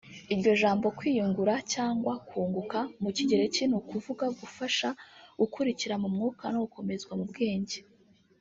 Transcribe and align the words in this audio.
Iryo 0.33 0.51
jambo 0.61 0.87
“kwiyungura” 0.97 1.53
cyangwa 1.73 2.13
“kunguka” 2.27 2.79
mu 3.01 3.09
kigereki 3.15 3.61
ni 3.67 3.75
ukuvuga 3.79 4.25
gufasha 4.39 4.87
gukurira 5.39 5.95
mu 6.01 6.09
Mwuka 6.15 6.45
no 6.51 6.59
gukomezwa 6.65 7.13
mu 7.19 7.25
bwenge 7.31 7.77